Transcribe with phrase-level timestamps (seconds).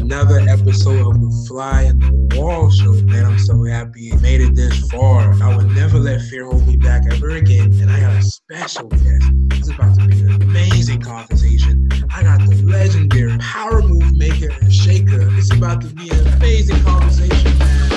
[0.00, 2.92] another episode of the Fly in the Wall show.
[2.92, 5.32] Man, I'm so happy made it this far.
[5.42, 7.72] I would never let fear hold me back ever again.
[7.80, 9.30] And I got a special guest.
[9.48, 11.88] This is about to be an amazing conversation.
[12.14, 15.28] I got the legendary power move maker and shaker.
[15.36, 17.91] It's about to be an amazing conversation, man.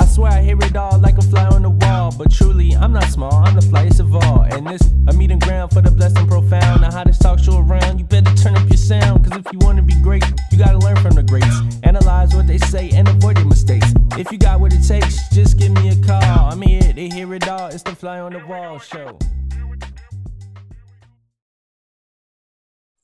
[0.00, 2.14] I swear I hear it all like a fly on the wall.
[2.16, 4.42] But truly, I'm not small, I'm the flyest of all.
[4.42, 6.82] And this a meeting ground for the blessed and profound.
[6.82, 9.24] The hottest talk show around, you better turn up your sound.
[9.24, 11.60] Cause if you wanna be great, you gotta learn from the greats.
[11.82, 13.92] Analyze what they say and avoid their mistakes.
[14.16, 16.22] If you got what it takes, just give me a call.
[16.22, 17.68] I'm here to hear it all.
[17.68, 19.18] It's the fly on the wall show.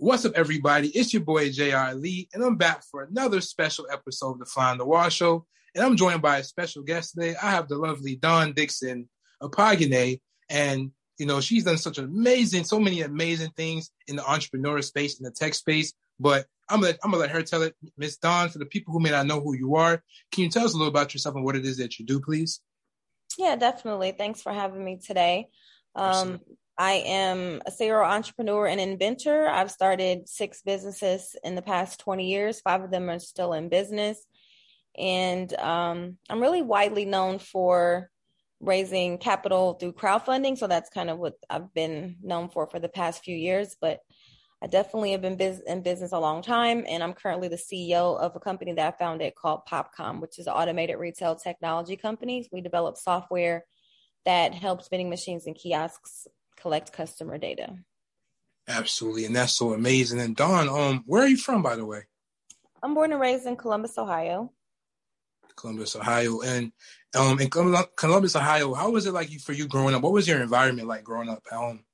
[0.00, 0.88] What's up, everybody?
[0.90, 4.70] It's your boy JR Lee, and I'm back for another special episode of the Fly
[4.70, 5.44] on the Wall Show.
[5.78, 7.36] And I'm joined by a special guest today.
[7.40, 9.08] I have the lovely Dawn Dickson
[9.40, 14.82] Akpoghene, and you know she's done such amazing, so many amazing things in the entrepreneur
[14.82, 15.92] space, in the tech space.
[16.18, 18.48] But I'm gonna I'm gonna let her tell it, Miss Dawn.
[18.48, 20.02] For the people who may not know who you are,
[20.32, 22.20] can you tell us a little about yourself and what it is that you do,
[22.20, 22.60] please?
[23.38, 24.16] Yeah, definitely.
[24.18, 25.46] Thanks for having me today.
[25.94, 26.40] Um,
[26.76, 29.46] I am a serial entrepreneur and inventor.
[29.46, 32.60] I've started six businesses in the past 20 years.
[32.62, 34.24] Five of them are still in business.
[34.98, 38.10] And um, I'm really widely known for
[38.60, 40.58] raising capital through crowdfunding.
[40.58, 43.76] So that's kind of what I've been known for for the past few years.
[43.80, 44.00] But
[44.60, 46.84] I definitely have been bus- in business a long time.
[46.88, 50.48] And I'm currently the CEO of a company that I founded called Popcom, which is
[50.48, 52.48] an automated retail technology company.
[52.50, 53.64] We develop software
[54.24, 57.76] that helps vending machines and kiosks collect customer data.
[58.66, 60.20] Absolutely, and that's so amazing.
[60.20, 62.02] And Dawn, um, where are you from, by the way?
[62.82, 64.52] I'm born and raised in Columbus, Ohio.
[65.58, 66.72] Columbus, Ohio, and
[67.14, 70.02] um, in Columbus, Ohio, how was it like for you growing up?
[70.02, 71.84] What was your environment like growing up at home?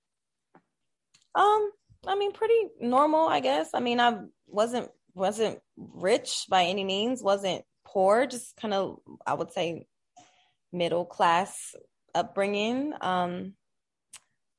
[1.35, 1.71] Um,
[2.07, 3.71] I mean, pretty normal, I guess.
[3.75, 9.35] I mean, I wasn't wasn't rich by any means, wasn't poor, just kind of I
[9.35, 9.87] would say
[10.73, 11.75] middle class
[12.15, 12.93] upbringing.
[13.01, 13.55] Um,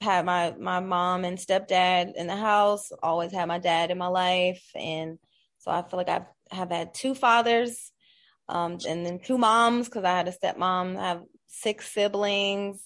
[0.02, 2.92] had my my mom and stepdad in the house.
[3.04, 5.20] Always had my dad in my life, and
[5.60, 6.22] so I feel like I
[6.52, 7.92] have had two fathers
[8.48, 10.98] um, and then two moms because I had a stepmom.
[10.98, 12.84] I have six siblings.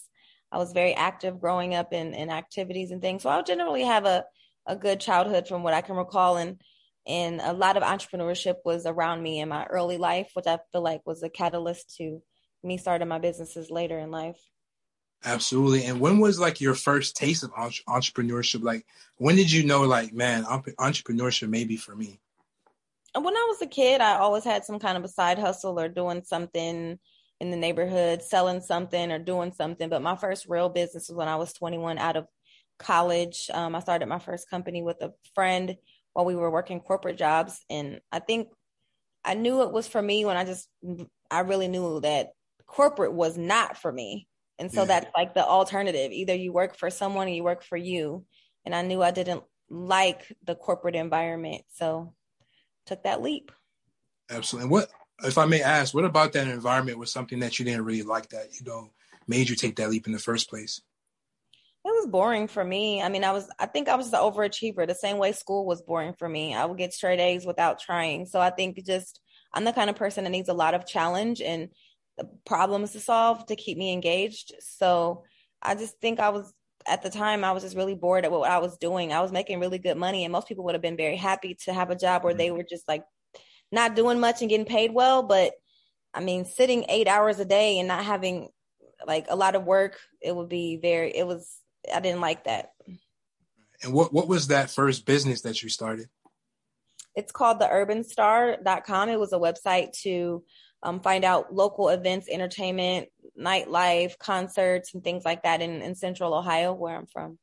[0.52, 3.24] I was very active growing up in, in activities and things.
[3.24, 4.26] So I generally have a,
[4.66, 6.38] a good childhood from what I can recall.
[6.38, 6.60] And,
[7.06, 10.82] and a lot of entrepreneurship was around me in my early life, which I feel
[10.82, 12.22] like was a catalyst to
[12.64, 14.40] me starting my businesses later in life.
[15.26, 15.84] Absolutely.
[15.86, 18.64] And when was like your first taste of entrepreneurship?
[18.64, 18.86] Like,
[19.18, 22.20] when did you know, like, man, entrepreneurship may be for me?
[23.16, 25.88] When I was a kid, I always had some kind of a side hustle or
[25.88, 27.00] doing something
[27.40, 29.90] in the neighborhood, selling something or doing something.
[29.90, 32.28] But my first real business was when I was 21 out of
[32.78, 33.50] college.
[33.54, 35.76] Um, I started my first company with a friend
[36.14, 37.64] while we were working corporate jobs.
[37.70, 38.50] And I think
[39.24, 40.68] I knew it was for me when I just,
[41.32, 42.32] I really knew that
[42.66, 44.28] corporate was not for me.
[44.58, 44.88] And so yeah.
[44.88, 46.12] that's like the alternative.
[46.12, 48.26] Either you work for someone or you work for you.
[48.66, 51.62] And I knew I didn't like the corporate environment.
[51.74, 52.14] So
[52.90, 53.52] took that leap.
[54.30, 54.64] Absolutely.
[54.66, 54.90] And what,
[55.24, 58.30] if I may ask, what about that environment was something that you didn't really like
[58.30, 58.92] that, you know,
[59.28, 60.82] made you take that leap in the first place?
[61.86, 63.02] It was boring for me.
[63.02, 65.82] I mean, I was, I think I was the overachiever, the same way school was
[65.82, 66.54] boring for me.
[66.54, 68.26] I would get straight A's without trying.
[68.26, 69.22] So I think just,
[69.54, 71.70] I'm the kind of person that needs a lot of challenge and
[72.46, 74.54] problems to solve to keep me engaged.
[74.60, 75.24] So
[75.62, 76.54] I just think I was
[76.90, 79.14] at the time I was just really bored at what I was doing.
[79.14, 81.74] I was making really good money and most people would have been very happy to
[81.74, 82.58] have a job where they mm-hmm.
[82.58, 83.04] were just like
[83.72, 85.54] not doing much and getting paid well, but
[86.14, 88.50] I mean sitting 8 hours a day and not having
[89.06, 91.48] like a lot of work, it would be very it was
[91.94, 92.72] I didn't like that.
[93.84, 96.10] And what what was that first business that you started?
[97.16, 99.10] It's called the urbanstar.com.
[99.10, 100.44] It was a website to
[100.84, 106.34] um, find out local events, entertainment, nightlife, concerts, and things like that in, in central
[106.34, 107.40] Ohio, where I'm from.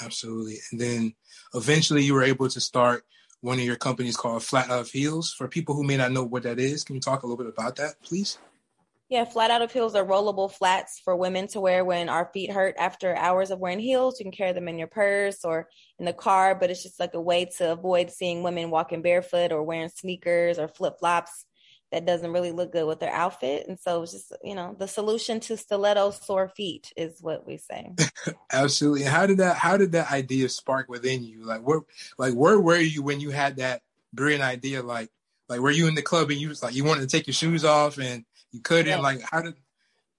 [0.00, 0.58] Absolutely.
[0.70, 1.14] And then
[1.54, 3.04] eventually you were able to start
[3.40, 5.32] one of your companies called Flat Out of Heels.
[5.32, 7.52] For people who may not know what that is, can you talk a little bit
[7.52, 8.38] about that, please?
[9.08, 12.50] Yeah, flat out of heels are rollable flats for women to wear when our feet
[12.50, 14.18] hurt after hours of wearing heels.
[14.18, 15.68] You can carry them in your purse or
[15.98, 19.52] in the car, but it's just like a way to avoid seeing women walking barefoot
[19.52, 21.44] or wearing sneakers or flip flops
[21.92, 23.66] that doesn't really look good with their outfit.
[23.68, 27.58] And so it's just, you know, the solution to stiletto sore feet is what we
[27.58, 27.92] say.
[28.52, 29.02] Absolutely.
[29.04, 31.44] How did that how did that idea spark within you?
[31.44, 31.80] Like where
[32.18, 34.82] like where were you when you had that brilliant idea?
[34.82, 35.10] Like
[35.50, 37.34] like were you in the club and you was like you wanted to take your
[37.34, 38.98] shoes off and you couldn't yeah.
[38.98, 39.54] like how did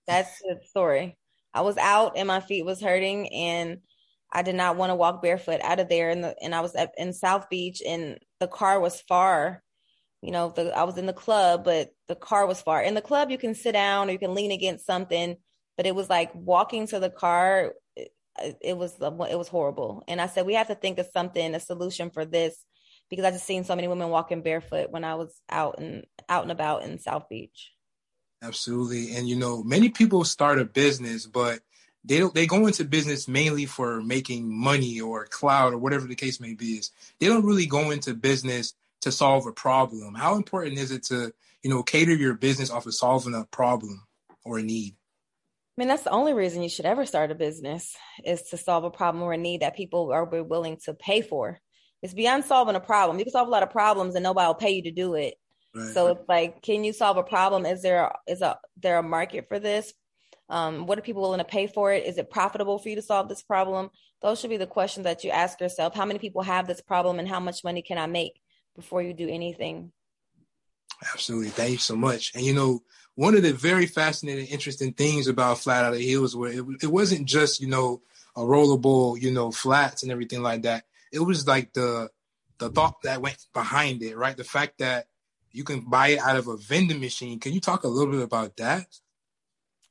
[0.06, 1.18] that's the story.
[1.56, 3.80] I was out and my feet was hurting and
[4.32, 6.76] I did not want to walk barefoot out of there and the and I was
[6.76, 9.63] at, in South Beach and the car was far
[10.24, 12.82] you know, the, I was in the club, but the car was far.
[12.82, 15.36] In the club, you can sit down or you can lean against something,
[15.76, 17.74] but it was like walking to the car.
[17.98, 18.14] It,
[18.62, 21.54] it was um, it was horrible, and I said we have to think of something,
[21.54, 22.56] a solution for this,
[23.10, 26.44] because I just seen so many women walking barefoot when I was out and out
[26.44, 27.72] and about in South Beach.
[28.42, 31.60] Absolutely, and you know, many people start a business, but
[32.06, 36.16] they don't they go into business mainly for making money or cloud or whatever the
[36.16, 38.74] case may be is they don't really go into business
[39.04, 41.32] to solve a problem how important is it to
[41.64, 44.02] you know cater your business off of solving a problem
[44.44, 44.96] or a need
[45.76, 48.84] I mean, that's the only reason you should ever start a business is to solve
[48.84, 51.60] a problem or a need that people are willing to pay for.
[52.04, 53.18] It's beyond solving a problem.
[53.18, 55.34] You can solve a lot of problems and nobody will pay you to do it.
[55.74, 55.92] Right.
[55.92, 57.66] So it's like, can you solve a problem?
[57.66, 59.92] Is there is a there a market for this?
[60.48, 62.06] Um, what are people willing to pay for it?
[62.06, 63.90] Is it profitable for you to solve this problem?
[64.22, 65.96] Those should be the questions that you ask yourself.
[65.96, 68.40] How many people have this problem and how much money can I make
[68.76, 69.92] before you do anything?
[71.14, 71.50] Absolutely.
[71.50, 72.34] Thank you so much.
[72.36, 72.84] And you know,
[73.16, 76.88] one of the very fascinating, interesting things about Flat Out of Heels where it, it
[76.88, 78.02] wasn't just, you know,
[78.36, 80.86] a rollable, you know, flats and everything like that.
[81.12, 82.10] It was like the
[82.60, 84.38] the thought that went behind it, right?
[84.38, 85.08] The fact that
[85.52, 87.40] you can buy it out of a vending machine.
[87.40, 88.88] Can you talk a little bit about that?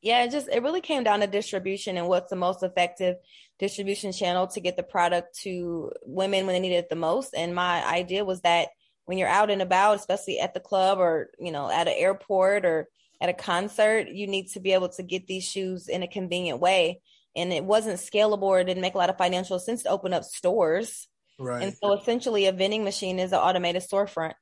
[0.03, 3.17] yeah, it just it really came down to distribution and what's the most effective
[3.63, 7.33] distribution channel to get the product to women when they need it the most.
[7.33, 8.71] And my idea was that
[9.05, 12.67] when you're out and about, especially at the club or you know at an airport
[12.67, 12.89] or
[13.21, 16.59] at a concert, you need to be able to get these shoes in a convenient
[16.59, 17.01] way.
[17.37, 20.13] And it wasn't scalable or it didn't make a lot of financial sense to open
[20.13, 21.07] up stores.
[21.39, 21.63] Right.
[21.63, 24.35] And so essentially, a vending machine is an automated storefront.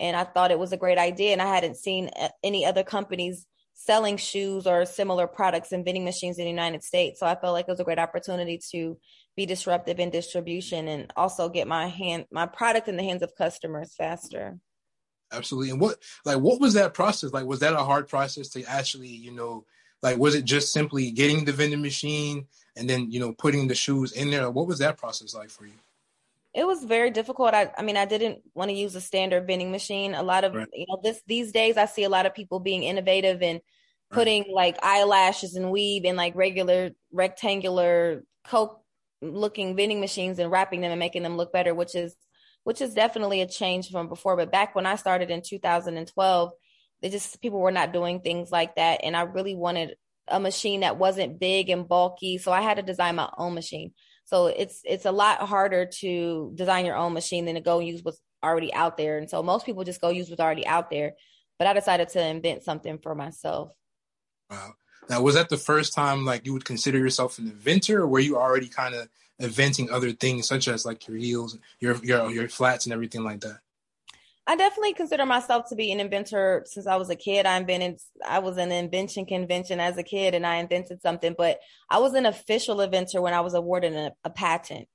[0.00, 1.32] And I thought it was a great idea.
[1.32, 6.04] And I hadn't seen uh, any other companies selling shoes or similar products and vending
[6.04, 7.20] machines in the United States.
[7.20, 8.96] So I felt like it was a great opportunity to
[9.36, 13.34] be disruptive in distribution and also get my hand my product in the hands of
[13.36, 14.58] customers faster.
[15.32, 15.70] Absolutely.
[15.70, 17.32] And what like what was that process?
[17.32, 19.66] Like was that a hard process to actually, you know,
[20.02, 23.74] like was it just simply getting the vending machine and then, you know, putting the
[23.74, 24.48] shoes in there?
[24.50, 25.74] What was that process like for you?
[26.54, 27.52] It was very difficult.
[27.52, 30.14] I, I mean, I didn't want to use a standard vending machine.
[30.14, 30.68] A lot of, right.
[30.72, 33.60] you know, this these days I see a lot of people being innovative and
[34.10, 38.80] putting like eyelashes and weave in like regular rectangular coke
[39.20, 42.14] looking vending machines and wrapping them and making them look better, which is
[42.62, 44.36] which is definitely a change from before.
[44.36, 46.52] But back when I started in 2012,
[47.02, 49.96] they just people were not doing things like that, and I really wanted
[50.28, 53.92] a machine that wasn't big and bulky, so I had to design my own machine.
[54.24, 58.02] So it's it's a lot harder to design your own machine than to go use
[58.02, 59.18] what's already out there.
[59.18, 61.12] And so most people just go use what's already out there.
[61.58, 63.70] But I decided to invent something for myself.
[64.50, 64.74] Wow.
[65.08, 68.20] Now was that the first time like you would consider yourself an inventor or were
[68.20, 72.48] you already kind of inventing other things such as like your heels, your your your
[72.48, 73.58] flats and everything like that?
[74.46, 77.46] I definitely consider myself to be an inventor since I was a kid.
[77.46, 81.34] I invented, I was in an invention convention as a kid and I invented something,
[81.36, 84.86] but I was an official inventor when I was awarded a, a patent.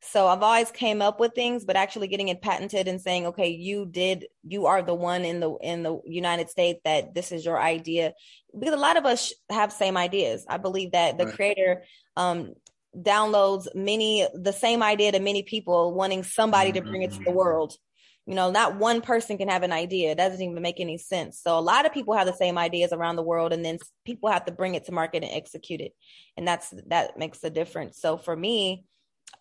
[0.00, 3.48] So I've always came up with things, but actually getting it patented and saying, okay,
[3.48, 7.44] you did, you are the one in the, in the United States that this is
[7.44, 8.14] your idea.
[8.58, 10.46] Because a lot of us have same ideas.
[10.48, 11.34] I believe that the right.
[11.34, 11.82] creator,
[12.16, 12.54] um,
[12.96, 17.24] downloads many, the same idea to many people wanting somebody to bring it to the
[17.24, 17.34] mm-hmm.
[17.34, 17.76] world
[18.26, 20.10] you know not one person can have an idea.
[20.10, 21.40] It doesn't even make any sense.
[21.40, 24.28] So a lot of people have the same ideas around the world and then people
[24.30, 25.92] have to bring it to market and execute it.
[26.36, 27.98] And that's that makes a difference.
[27.98, 28.84] So for me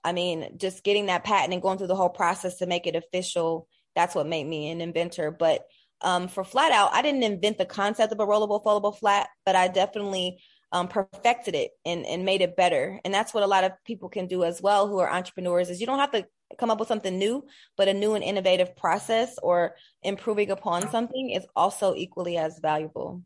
[0.04, 2.96] i mean just getting that patent and going through the whole process to make it
[2.96, 5.32] official that's what made me an inventor.
[5.32, 5.63] But
[6.01, 9.56] um, for flat out i didn't invent the concept of a rollable foldable flat but
[9.56, 10.38] i definitely
[10.75, 14.10] um, perfected it and, and made it better and that's what a lot of people
[14.10, 16.25] can do as well who are entrepreneurs is you don't have to
[16.58, 17.46] come up with something new,
[17.77, 23.22] but a new and innovative process or improving upon something is also equally as valuable.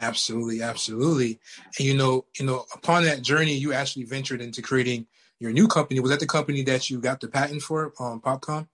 [0.00, 1.40] Absolutely, absolutely.
[1.78, 5.06] And you know, you know, upon that journey, you actually ventured into creating
[5.38, 6.00] your new company.
[6.00, 8.68] Was that the company that you got the patent for, um, Popcom?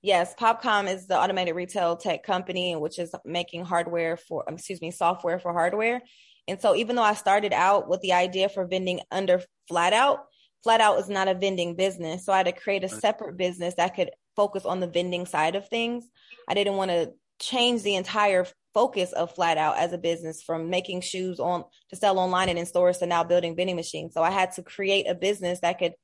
[0.00, 4.80] Yes, Popcom is the automated retail tech company, which is making hardware for, um, excuse
[4.80, 6.02] me, software for hardware.
[6.46, 10.26] And so, even though I started out with the idea for vending under flat out,
[10.62, 12.24] flat out is not a vending business.
[12.24, 15.54] So I had to create a separate business that could focus on the vending side
[15.54, 16.06] of things.
[16.48, 20.70] I didn't want to change the entire focus of flat out as a business from
[20.70, 24.14] making shoes on to sell online and in stores to now building vending machines.
[24.14, 25.94] So I had to create a business that could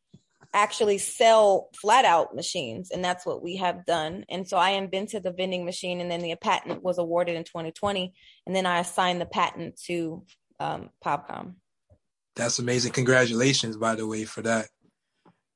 [0.52, 5.22] actually sell flat out machines and that's what we have done and so i invented
[5.22, 8.12] the vending machine and then the patent was awarded in 2020
[8.46, 10.24] and then i assigned the patent to
[10.58, 11.54] um, popcom
[12.36, 12.92] that's amazing.
[12.92, 14.68] Congratulations, by the way, for that.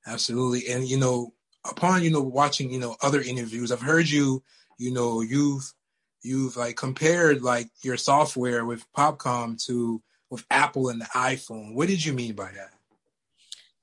[0.06, 0.68] Absolutely.
[0.72, 1.32] And you know,
[1.68, 4.42] upon you know watching you know other interviews, I've heard you
[4.78, 5.72] you know, you've
[6.22, 11.74] you've like compared like your software with Popcom to with Apple and the iPhone.
[11.74, 12.70] What did you mean by that?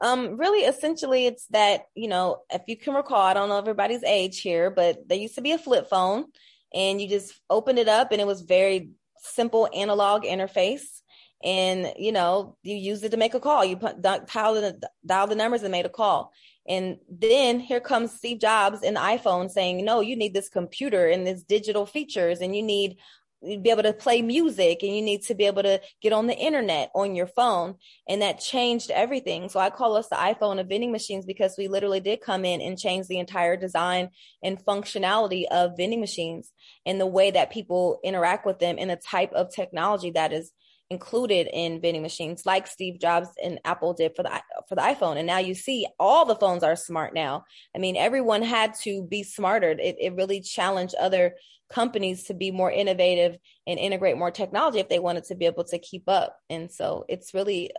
[0.02, 4.04] Um, really, essentially, it's that you know, if you can recall, I don't know everybody's
[4.04, 6.26] age here, but there used to be a flip phone,
[6.74, 11.02] and you just opened it up, and it was very simple analog interface.
[11.44, 13.64] And you know, you used it to make a call.
[13.64, 16.32] You put dial the dial the numbers and made a call.
[16.68, 21.08] And then here comes Steve Jobs in the iPhone saying, no, you need this computer
[21.08, 22.98] and this digital features, and you need
[23.42, 26.38] be able to play music and you need to be able to get on the
[26.38, 27.76] internet on your phone.
[28.08, 29.50] And that changed everything.
[29.50, 32.62] So i call us the iphone of vending machines because we literally did come in
[32.62, 34.10] and change the entire design
[34.44, 36.52] and functionality of vending machines
[36.86, 40.52] and the way that people interact with them and the type of technology that is
[40.92, 45.18] included in vending machines like Steve Jobs and Apple did for the for the iPhone
[45.18, 47.44] and now you see all the phones are smart now
[47.76, 51.34] i mean everyone had to be smarter it, it really challenged other
[51.72, 55.64] companies to be more innovative and integrate more technology if they wanted to be able
[55.64, 56.38] to keep up.
[56.50, 57.72] And so it's really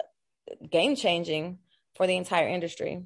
[0.70, 1.58] game changing
[1.94, 3.02] for the entire industry.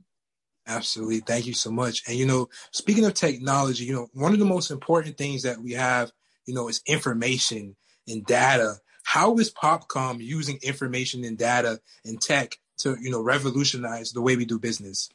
[0.66, 1.20] Absolutely.
[1.20, 2.02] Thank you so much.
[2.08, 5.60] And, you know, speaking of technology, you know, one of the most important things that
[5.60, 6.10] we have,
[6.46, 7.76] you know, is information
[8.08, 8.74] and data.
[9.06, 14.34] How is Popcom using information and data and tech to, you know, revolutionize the way
[14.34, 15.08] we do business?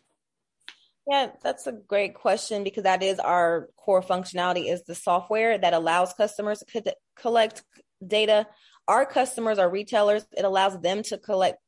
[1.05, 5.73] Yeah, that's a great question because that is our core functionality is the software that
[5.73, 7.63] allows customers to collect
[8.05, 8.47] data.
[8.87, 10.25] Our customers are retailers.
[10.37, 11.59] It allows them to collect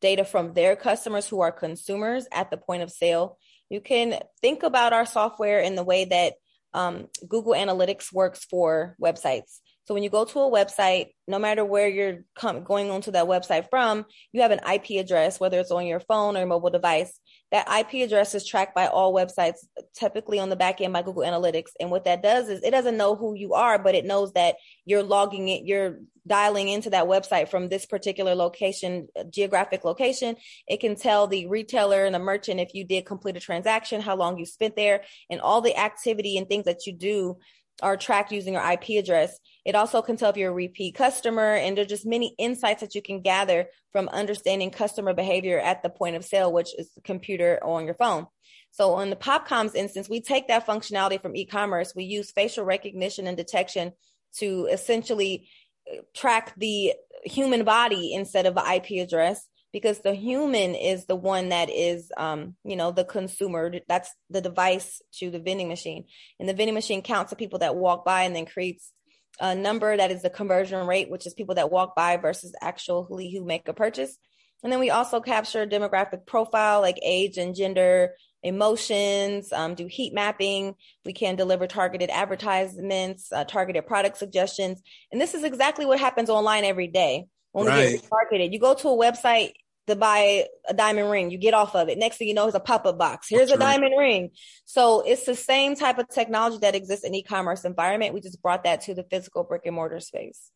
[0.00, 3.36] data from their customers who are consumers at the point of sale.
[3.68, 6.34] You can think about our software in the way that
[6.72, 9.60] um, Google Analytics works for websites.
[9.86, 13.26] So when you go to a website, no matter where you're com- going onto that
[13.26, 17.20] website from, you have an IP address, whether it's on your phone or mobile device.
[17.52, 19.58] That IP address is tracked by all websites,
[19.94, 21.70] typically on the back end by Google Analytics.
[21.78, 24.56] And what that does is it doesn't know who you are, but it knows that
[24.84, 30.34] you're logging it, you're dialing into that website from this particular location, uh, geographic location.
[30.66, 34.16] It can tell the retailer and the merchant if you did complete a transaction, how
[34.16, 37.38] long you spent there, and all the activity and things that you do
[37.82, 39.38] are tracked using your IP address.
[39.66, 42.94] It also can tell if you're a repeat customer, and there's just many insights that
[42.94, 47.00] you can gather from understanding customer behavior at the point of sale, which is the
[47.00, 48.28] computer or on your phone.
[48.70, 51.94] So on the Popcoms instance, we take that functionality from e-commerce.
[51.96, 53.90] We use facial recognition and detection
[54.36, 55.48] to essentially
[55.92, 56.92] uh, track the
[57.24, 62.12] human body instead of the IP address because the human is the one that is
[62.16, 66.04] um, you know the consumer that's the device to the vending machine
[66.38, 68.92] and the vending machine counts the people that walk by and then creates
[69.40, 73.30] a number that is the conversion rate which is people that walk by versus actually
[73.32, 74.16] who make a purchase.
[74.62, 80.14] And then we also capture demographic profile like age and gender emotions um, do heat
[80.14, 80.74] mapping.
[81.04, 84.82] We can deliver targeted advertisements uh, targeted product suggestions.
[85.12, 87.26] And this is exactly what happens online every day.
[87.52, 87.86] When right.
[87.86, 89.52] we get targeted you go to a website
[89.86, 91.30] to buy a diamond ring.
[91.30, 91.98] You get off of it.
[91.98, 93.28] Next thing you know, it's a pop up box.
[93.28, 93.72] Here's That's a right.
[93.74, 94.30] diamond ring.
[94.64, 98.14] So it's the same type of technology that exists in e-commerce environment.
[98.14, 100.50] We just brought that to the physical brick and mortar space.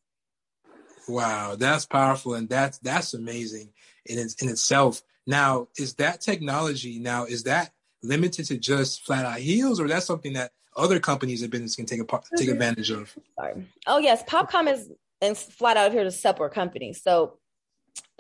[1.09, 3.73] Wow, that's powerful, and that's that's amazing
[4.07, 5.03] in in itself.
[5.27, 7.73] Now, is that technology now is that
[8.03, 11.87] limited to just flat eye heels, or that's something that other companies and business can
[11.87, 12.53] take a take mm-hmm.
[12.53, 13.17] advantage of?
[13.35, 13.67] Sorry.
[13.87, 17.03] Oh yes, Popcom is and flat out here to separate companies.
[17.03, 17.39] So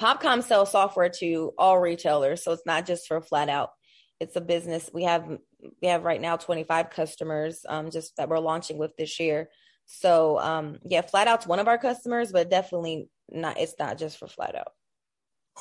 [0.00, 3.70] Popcom sells software to all retailers, so it's not just for flat out.
[4.18, 4.90] It's a business.
[4.92, 5.38] We have
[5.82, 9.50] we have right now 25 customers um, just that we're launching with this year.
[9.86, 13.58] So um, yeah, flat out's one of our customers, but definitely not.
[13.58, 14.72] It's not just for flat out.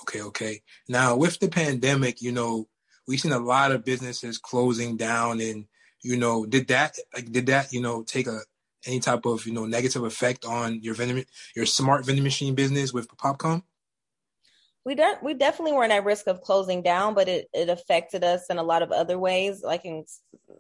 [0.02, 0.62] Okay, okay.
[0.88, 2.68] Now with the pandemic, you know,
[3.08, 5.66] we've seen a lot of businesses closing down, and
[6.02, 8.40] you know, did that like did that you know take a
[8.86, 11.26] any type of you know negative effect on your vending
[11.56, 13.64] your smart vending machine business with Popcom?
[14.90, 18.48] We don't we definitely weren't at risk of closing down but it, it affected us
[18.50, 20.04] in a lot of other ways like in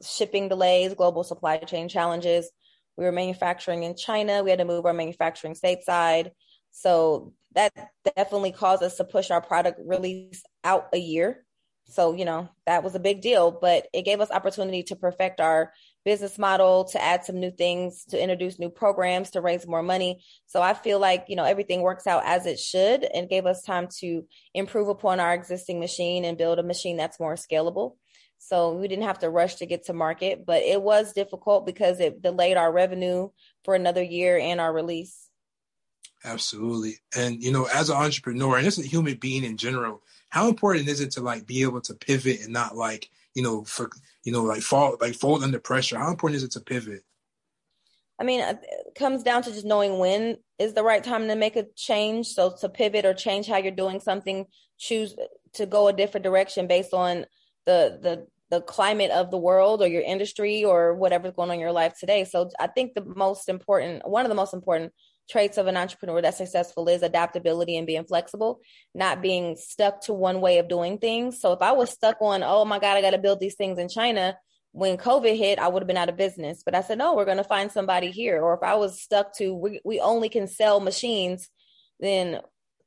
[0.05, 2.51] shipping delays global supply chain challenges.
[2.95, 4.43] We were manufacturing in china.
[4.43, 6.29] We had to move our manufacturing stateside.
[6.69, 7.73] So that
[8.15, 11.43] definitely caused us to push our product release out a year.
[11.85, 15.41] So you know that was a big deal but it gave us opportunity to perfect
[15.41, 15.73] our
[16.05, 20.23] business model, to add some new things, to introduce new programs, to raise more money.
[20.47, 23.63] So I feel like, you know, everything works out as it should and gave us
[23.63, 27.95] time to improve upon our existing machine and build a machine that's more scalable.
[28.39, 31.99] So we didn't have to rush to get to market, but it was difficult because
[31.99, 33.29] it delayed our revenue
[33.65, 35.27] for another year and our release.
[36.23, 36.95] Absolutely.
[37.15, 40.87] And you know, as an entrepreneur and as a human being in general, how important
[40.87, 43.89] is it to like be able to pivot and not like, you know, for
[44.23, 45.97] you know, like fall like fold under pressure?
[45.97, 47.01] How important is it to pivot?
[48.19, 51.35] I mean, uh, it comes down to just knowing when is the right time to
[51.35, 52.27] make a change.
[52.27, 54.45] So to pivot or change how you're doing something,
[54.77, 55.15] choose
[55.53, 57.25] to go a different direction based on
[57.65, 61.59] the the the climate of the world or your industry or whatever's going on in
[61.59, 62.25] your life today.
[62.25, 64.91] So I think the most important, one of the most important
[65.29, 68.59] traits of an entrepreneur that's successful is adaptability and being flexible,
[68.95, 71.39] not being stuck to one way of doing things.
[71.39, 73.77] So if I was stuck on, oh my God, I got to build these things
[73.77, 74.37] in China,
[74.71, 76.61] when COVID hit, I would have been out of business.
[76.63, 78.41] But I said, no, we're going to find somebody here.
[78.41, 81.49] Or if I was stuck to, we, we only can sell machines,
[81.99, 82.41] then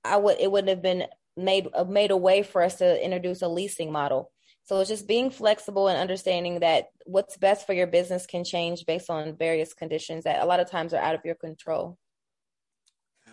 [0.05, 1.05] I would, it wouldn't have been
[1.37, 4.31] made, uh, made a way for us to introduce a leasing model.
[4.65, 8.87] So it's just being flexible and understanding that what's best for your business can change
[8.87, 11.99] based on various conditions that a lot of times are out of your control.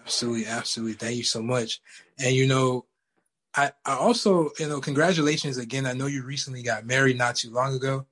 [0.04, 0.94] Absolutely, absolutely.
[0.94, 1.82] Thank you so much.
[2.20, 2.86] And you know,
[3.56, 5.86] I, I also, you know, congratulations again.
[5.86, 8.06] I know you recently got married not too long ago.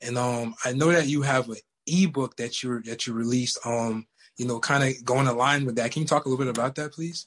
[0.00, 4.06] And um I know that you have an ebook that you that you released um,
[4.36, 5.90] you know, kind of going along with that.
[5.92, 7.26] Can you talk a little bit about that, please?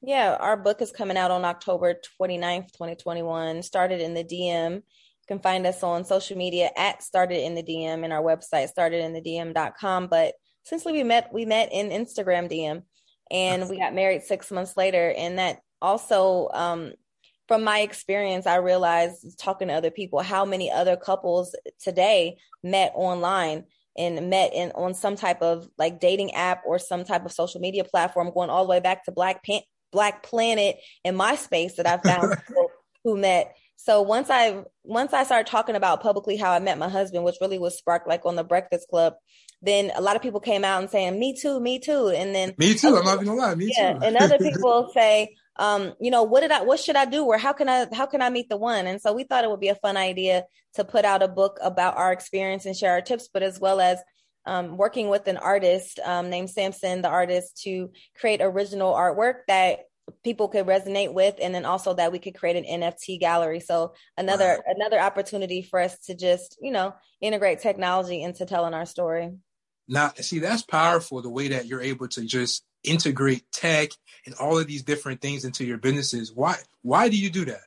[0.00, 3.64] Yeah, our book is coming out on October 29th, 2021.
[3.64, 4.74] Started in the DM.
[4.74, 4.82] You
[5.26, 10.06] can find us on social media at Started in the DM and our website startedinthedm.com.
[10.06, 12.82] But since we met, we met in Instagram DM
[13.30, 15.12] and we got married six months later.
[15.16, 16.92] And that also, um,
[17.48, 22.92] from my experience, I realized talking to other people how many other couples today met
[22.94, 23.64] online
[23.96, 27.60] and met in on some type of like dating app or some type of social
[27.60, 31.86] media platform, going all the way back to Black Pan- Black Planet and MySpace that
[31.86, 32.36] I found
[33.04, 33.56] who met.
[33.76, 37.36] So once I once I started talking about publicly how I met my husband, which
[37.40, 39.14] really was sparked like on the Breakfast Club,
[39.62, 42.54] then a lot of people came out and saying, "Me too, me too," and then
[42.58, 42.96] me too.
[42.96, 44.00] I'm not gonna lie, me yeah, too.
[44.02, 47.38] and other people say, um, you know, what did I, what should I do, or
[47.38, 48.86] how can I, how can I meet the one?
[48.86, 51.58] And so we thought it would be a fun idea to put out a book
[51.62, 53.98] about our experience and share our tips, but as well as
[54.46, 59.80] um, working with an artist um, named Samson, the artist, to create original artwork that
[60.22, 63.92] people could resonate with and then also that we could create an nft gallery so
[64.16, 64.74] another wow.
[64.76, 69.32] another opportunity for us to just you know integrate technology into telling our story
[69.88, 73.90] now, see, that's powerful the way that you're able to just integrate tech
[74.24, 76.32] and all of these different things into your businesses.
[76.32, 77.62] Why why do you do that?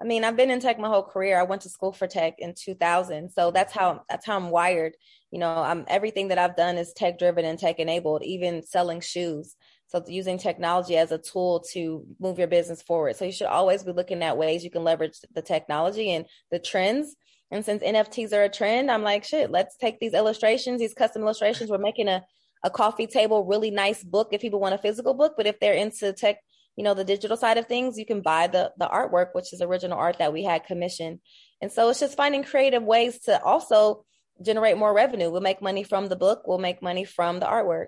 [0.00, 1.38] I mean, I've been in tech my whole career.
[1.38, 3.30] I went to school for tech in 2000.
[3.30, 4.94] So that's how that's how I'm wired.
[5.30, 9.00] You know, I'm everything that I've done is tech driven and tech enabled, even selling
[9.00, 9.56] shoes.
[9.90, 13.16] So using technology as a tool to move your business forward.
[13.16, 16.60] So you should always be looking at ways you can leverage the technology and the
[16.60, 17.16] trends
[17.50, 21.22] and since NFTs are a trend, I'm like, shit, let's take these illustrations, these custom
[21.22, 21.70] illustrations.
[21.70, 22.22] We're making a,
[22.64, 25.34] a coffee table, really nice book if people want a physical book.
[25.36, 26.36] But if they're into tech,
[26.76, 29.60] you know, the digital side of things, you can buy the the artwork, which is
[29.60, 31.18] original art that we had commissioned.
[31.60, 34.04] And so it's just finding creative ways to also
[34.40, 35.30] generate more revenue.
[35.30, 37.86] We'll make money from the book, we'll make money from the artwork.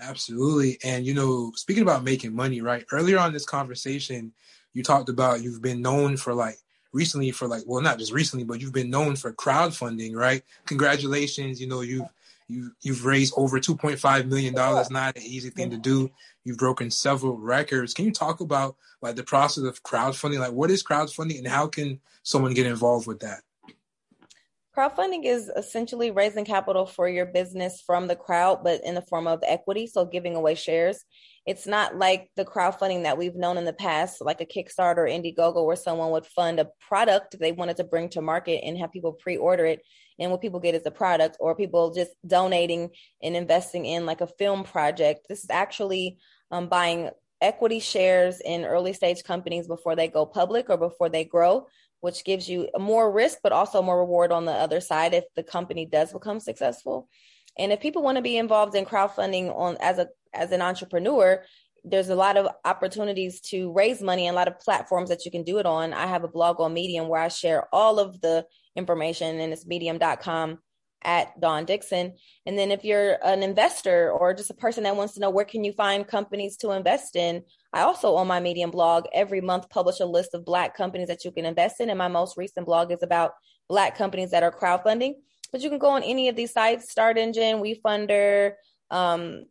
[0.00, 0.78] Absolutely.
[0.84, 2.84] And you know, speaking about making money, right?
[2.90, 4.32] Earlier on this conversation,
[4.72, 6.58] you talked about you've been known for like
[6.92, 10.42] recently for like well not just recently but you've been known for crowdfunding right?
[10.66, 12.08] Congratulations you know you've
[12.48, 14.90] you you've raised over 2.5 million dollars.
[14.90, 16.10] Not an easy thing to do.
[16.44, 17.94] You've broken several records.
[17.94, 20.38] Can you talk about like the process of crowdfunding?
[20.38, 23.42] Like what is crowdfunding and how can someone get involved with that
[24.76, 29.26] crowdfunding is essentially raising capital for your business from the crowd but in the form
[29.26, 31.04] of equity so giving away shares
[31.46, 35.06] it's not like the crowdfunding that we've known in the past, like a Kickstarter or
[35.06, 38.92] Indiegogo, where someone would fund a product they wanted to bring to market and have
[38.92, 39.82] people pre-order it.
[40.18, 42.90] And what people get is a product, or people just donating
[43.22, 45.26] and investing in like a film project.
[45.28, 46.18] This is actually
[46.50, 47.10] um, buying
[47.40, 51.66] equity shares in early stage companies before they go public or before they grow,
[52.04, 55.42] which gives you more risk, but also more reward on the other side if the
[55.42, 57.08] company does become successful.
[57.58, 61.42] And if people want to be involved in crowdfunding on as a as an entrepreneur,
[61.82, 65.30] there's a lot of opportunities to raise money and a lot of platforms that you
[65.30, 65.94] can do it on.
[65.94, 68.44] I have a blog on Medium where I share all of the
[68.76, 70.58] information and it's medium.com
[71.04, 72.14] at Dawn Dickson.
[72.44, 75.44] And then if you're an investor or just a person that wants to know where
[75.44, 79.68] can you find companies to invest in, I also on my Medium blog every month
[79.68, 81.90] publish a list of black companies that you can invest in.
[81.90, 83.32] And my most recent blog is about
[83.68, 85.14] black companies that are crowdfunding.
[85.50, 88.52] But you can go on any of these sites, Start Engine, WeFunder,
[88.92, 89.46] um,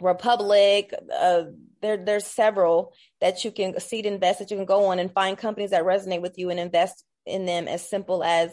[0.00, 0.92] Republic.
[1.16, 1.44] Uh,
[1.80, 5.38] there, there's several that you can seed invest that you can go on and find
[5.38, 8.50] companies that resonate with you and invest in them as simple as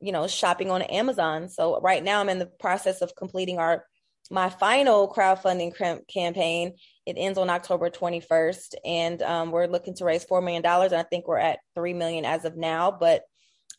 [0.00, 1.50] you know shopping on Amazon.
[1.50, 3.84] So right now I'm in the process of completing our
[4.30, 6.74] my final crowdfunding cr- campaign.
[7.06, 10.92] It ends on October 21st, and um, we're looking to raise four million dollars.
[10.92, 12.90] And I think we're at three million as of now.
[12.90, 13.22] But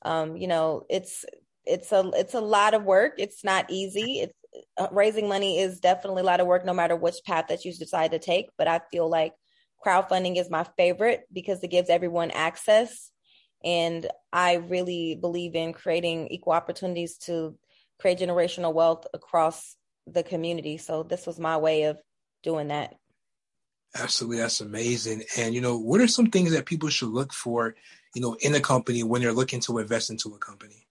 [0.04, 1.26] um, you know, it's
[1.66, 3.14] it's a it's a lot of work.
[3.18, 4.22] It's not easy.
[4.22, 4.34] It's
[4.78, 7.74] uh, raising money is definitely a lot of work, no matter which path that you
[7.74, 8.48] decide to take.
[8.58, 9.34] But I feel like
[9.86, 13.12] crowdfunding is my favorite because it gives everyone access,
[13.64, 17.56] and I really believe in creating equal opportunities to
[18.00, 19.76] create generational wealth across
[20.14, 20.78] the community.
[20.78, 21.98] So this was my way of
[22.44, 22.96] doing that.
[23.96, 25.24] Absolutely, that's amazing.
[25.38, 27.76] And you know, what are some things that people should look for,
[28.14, 30.88] you know, in a company when they're looking to invest into a company?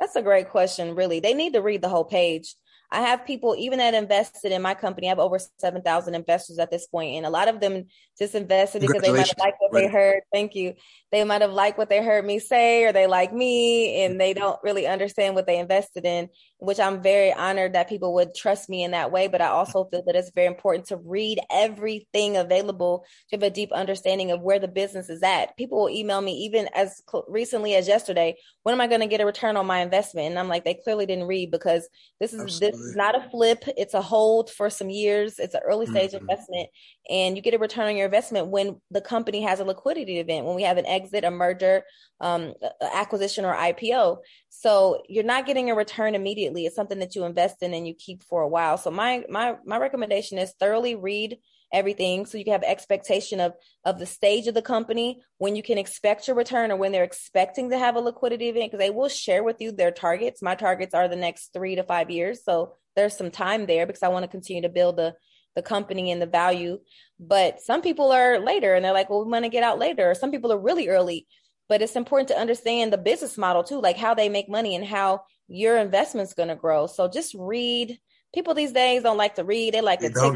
[0.00, 1.20] That's a great question, really.
[1.20, 2.56] They need to read the whole page.
[2.90, 5.06] I have people even that invested in my company.
[5.06, 7.86] I have over 7,000 investors at this point, and a lot of them
[8.18, 10.22] just invested because they might have liked what they heard.
[10.32, 10.74] Thank you.
[11.10, 14.34] They might have liked what they heard me say, or they like me, and they
[14.34, 18.68] don't really understand what they invested in, which I'm very honored that people would trust
[18.68, 19.28] me in that way.
[19.28, 23.50] But I also feel that it's very important to read everything available to have a
[23.50, 25.56] deep understanding of where the business is at.
[25.56, 29.20] People will email me even as recently as yesterday, when am I going to get
[29.20, 30.28] a return on my investment?
[30.28, 31.88] And I'm like, they clearly didn't read because
[32.20, 32.70] this is Absolutely.
[32.70, 33.64] this is not a flip.
[33.76, 35.38] It's a hold for some years.
[35.38, 36.28] It's an early stage mm-hmm.
[36.28, 36.70] investment,
[37.10, 40.46] and you get a return on your investment when the company has a liquidity event,
[40.46, 41.84] when we have an exit, a merger,
[42.20, 44.18] um, acquisition, or IPO.
[44.50, 46.66] So you're not getting a return immediately.
[46.66, 48.78] It's something that you invest in and you keep for a while.
[48.78, 51.38] So my my my recommendation is thoroughly read
[51.72, 53.52] everything so you can have expectation of
[53.84, 57.04] of the stage of the company when you can expect your return or when they're
[57.04, 60.54] expecting to have a liquidity event because they will share with you their targets my
[60.54, 64.08] targets are the next three to five years so there's some time there because i
[64.08, 65.14] want to continue to build the
[65.54, 66.78] the company and the value.
[67.18, 70.10] But some people are later and they're like well we want to get out later.
[70.10, 71.26] Or some people are really early.
[71.68, 74.84] But it's important to understand the business model too like how they make money and
[74.84, 76.86] how your investment's going to grow.
[76.86, 77.98] So just read.
[78.34, 79.74] People these days don't like to read.
[79.74, 80.32] They like to TikTok,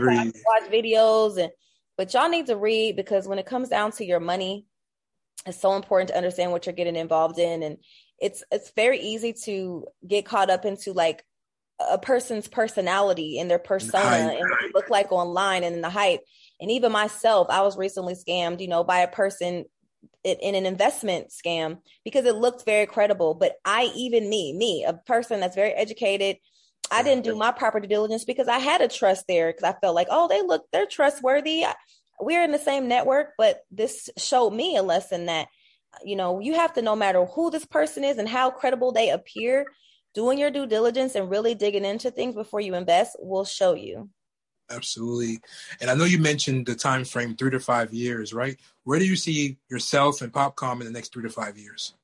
[0.46, 1.50] watch videos, and
[1.96, 4.66] but y'all need to read because when it comes down to your money,
[5.46, 7.78] it's so important to understand what you're getting involved in, and
[8.20, 11.24] it's it's very easy to get caught up into like
[11.80, 15.90] a person's personality and their persona and what they look like online and in the
[15.90, 16.20] hype.
[16.60, 19.64] And even myself, I was recently scammed, you know, by a person
[20.24, 23.34] in an investment scam because it looked very credible.
[23.34, 26.36] But I, even me, me, a person that's very educated,
[26.90, 29.78] I didn't do my proper due diligence because I had a trust there because I
[29.78, 31.64] felt like, oh, they look, they're trustworthy.
[32.20, 35.48] We're in the same network, but this showed me a lesson that,
[36.04, 39.10] you know, you have to no matter who this person is and how credible they
[39.10, 39.66] appear,
[40.14, 44.08] doing your due diligence and really digging into things before you invest will show you.
[44.70, 45.40] Absolutely.
[45.80, 48.58] And I know you mentioned the time frame three to five years, right?
[48.84, 51.94] Where do you see yourself and Popcom in the next three to five years?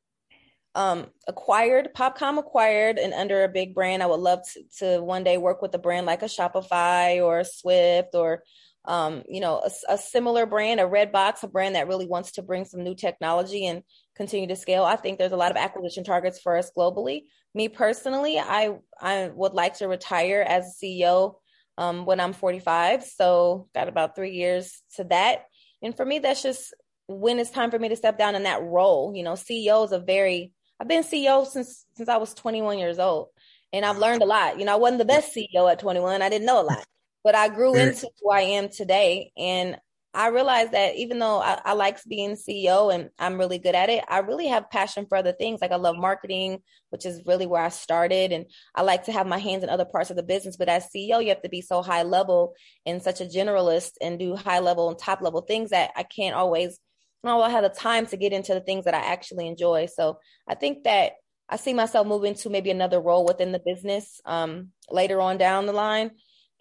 [0.74, 4.02] um, acquired, Popcom acquired, and under a big brand.
[4.02, 7.40] I would love to, to one day work with a brand like a Shopify or
[7.40, 8.42] a Swift or,
[8.84, 12.42] um, you know, a, a, similar brand, a Redbox, a brand that really wants to
[12.42, 13.82] bring some new technology and
[14.16, 14.84] continue to scale.
[14.84, 17.22] I think there's a lot of acquisition targets for us globally.
[17.54, 21.36] Me personally, I I would like to retire as a CEO
[21.78, 23.04] um, when I'm 45.
[23.04, 25.44] So got about three years to that.
[25.82, 26.74] And for me, that's just
[27.06, 29.12] when it's time for me to step down in that role.
[29.14, 32.98] You know, CEO is a very I've been CEO since since I was 21 years
[32.98, 33.28] old,
[33.72, 34.58] and I've learned a lot.
[34.58, 36.22] You know, I wasn't the best CEO at 21.
[36.22, 36.84] I didn't know a lot,
[37.22, 39.78] but I grew into who I am today, and
[40.14, 43.90] I realized that even though I, I like being CEO and I'm really good at
[43.90, 45.60] it, I really have passion for other things.
[45.60, 49.26] Like I love marketing, which is really where I started, and I like to have
[49.26, 50.56] my hands in other parts of the business.
[50.56, 52.54] But as CEO, you have to be so high level
[52.86, 56.36] and such a generalist and do high level and top level things that I can't
[56.36, 56.78] always
[57.26, 59.86] I had the time to get into the things that I actually enjoy.
[59.86, 61.12] So I think that
[61.48, 65.66] I see myself moving to maybe another role within the business um, later on down
[65.66, 66.10] the line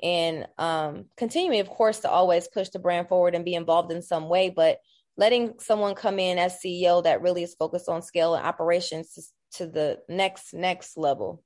[0.02, 4.02] and um, continuing, of course, to always push the brand forward and be involved in
[4.02, 4.80] some way, but
[5.18, 9.22] letting someone come in as CEO that really is focused on scale and operations to,
[9.58, 11.44] to the next next level.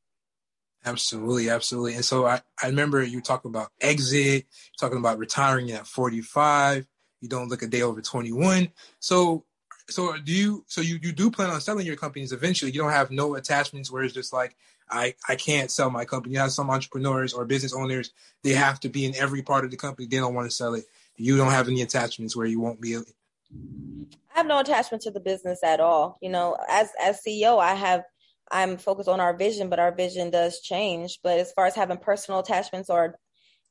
[0.85, 1.95] Absolutely, absolutely.
[1.95, 4.45] And so I, I remember you talking about exit,
[4.79, 6.87] talking about retiring at 45
[7.21, 9.43] you don't look a day over 21 so
[9.89, 12.71] so do you so you, you do plan on selling your companies eventually.
[12.71, 14.55] You don't have no attachments where it's just like
[14.89, 16.33] i i can't sell my company.
[16.33, 18.11] You have some entrepreneurs or business owners
[18.43, 20.07] they have to be in every part of the company.
[20.07, 20.85] They don't want to sell it.
[21.15, 23.05] You don't have any attachments where you won't be able
[23.53, 26.17] i have no attachment to the business at all.
[26.21, 28.03] You know as as ceo i have
[28.51, 31.19] i'm focused on our vision but our vision does change.
[31.23, 33.17] But as far as having personal attachments or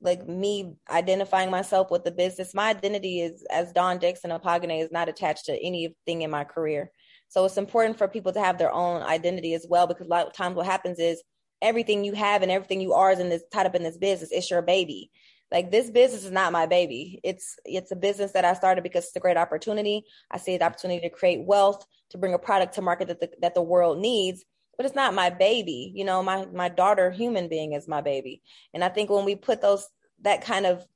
[0.01, 4.93] like me identifying myself with the business, my identity is as Dawn Dickson Akpoghene is
[4.93, 6.91] not attached to anything in my career.
[7.29, 10.27] So it's important for people to have their own identity as well, because a lot
[10.27, 11.23] of times what happens is
[11.63, 14.31] everything you have and everything you are is in this tied up in this business.
[14.33, 15.11] It's your baby.
[15.51, 17.21] Like this business is not my baby.
[17.23, 20.05] It's it's a business that I started because it's a great opportunity.
[20.31, 23.31] I see the opportunity to create wealth, to bring a product to market that the,
[23.41, 24.45] that the world needs
[24.77, 25.93] but it's not my baby.
[25.95, 28.43] You know, my my daughter, human being, is my baby.
[28.75, 29.89] And I think when we put those
[30.23, 30.87] that kind of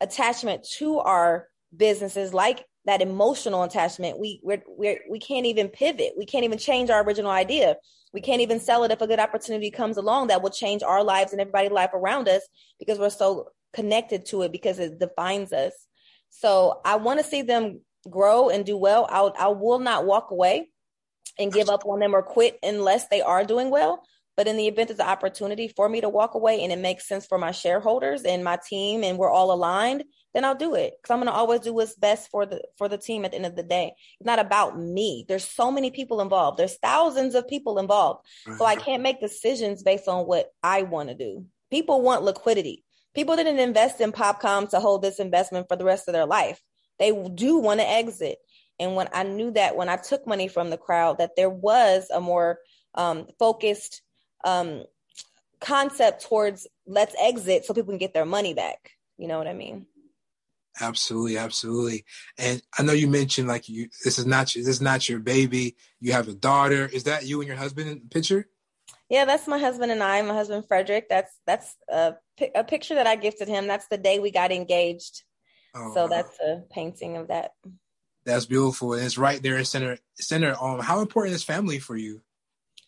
[0.00, 6.14] attachment to our businesses, like that emotional attachment, we we're, we're we can't even pivot.
[6.18, 7.76] We can't even change our original idea.
[8.12, 11.02] We can't even sell it if a good opportunity comes along that will change our
[11.02, 12.42] lives and everybody's life around us
[12.78, 15.72] because we're so connected to it because it defines us.
[16.28, 17.80] So I want to see them
[18.10, 19.06] grow and do well.
[19.08, 20.71] I I will not walk away
[21.38, 24.02] and give up on them or quit unless they are doing well.
[24.36, 27.06] But in the event there's an opportunity for me to walk away and it makes
[27.06, 30.94] sense for my shareholders and my team and we're all aligned, then I'll do it.
[31.02, 33.46] Cause I'm gonna always do what's best for the for the team at the end
[33.46, 33.92] of the day.
[34.18, 35.26] It's not about me.
[35.28, 36.58] There's so many people involved.
[36.58, 38.26] There's thousands of people involved.
[38.56, 41.44] So I can't make decisions based on what I want to do.
[41.70, 42.84] People want liquidity.
[43.14, 46.60] People didn't invest in Popcom to hold this investment for the rest of their life.
[46.98, 48.38] They do want to exit.
[48.78, 52.10] And when I knew that when I took money from the crowd, that there was
[52.10, 52.58] a more
[52.94, 54.02] um, focused
[54.44, 54.84] um,
[55.60, 58.90] concept towards let's exit so people can get their money back.
[59.18, 59.86] You know what I mean?
[60.80, 62.04] Absolutely, absolutely.
[62.38, 65.18] And I know you mentioned like you this is not your, this is not your
[65.18, 65.76] baby.
[66.00, 66.88] You have a daughter.
[66.92, 68.48] Is that you and your husband in the picture?
[69.10, 70.22] Yeah, that's my husband and I.
[70.22, 71.08] My husband Frederick.
[71.10, 72.14] That's that's a,
[72.54, 73.66] a picture that I gifted him.
[73.66, 75.24] That's the day we got engaged.
[75.74, 77.52] Oh, so that's a painting of that.
[78.24, 79.98] That's beautiful, and it's right there in center.
[80.14, 80.54] Center.
[80.60, 82.20] Um, how important is family for you?